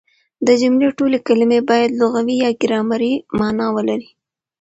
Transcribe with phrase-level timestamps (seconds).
[0.47, 4.09] د جملې ټولي کلیمې باید لغوي يا ګرامري مانا ولري.